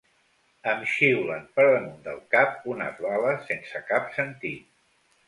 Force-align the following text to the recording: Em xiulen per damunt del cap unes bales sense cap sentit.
Em 0.69 0.79
xiulen 0.93 1.43
per 1.59 1.65
damunt 1.73 1.99
del 2.07 2.17
cap 2.37 2.65
unes 2.77 2.97
bales 3.05 3.45
sense 3.51 3.83
cap 3.93 4.09
sentit. 4.17 4.65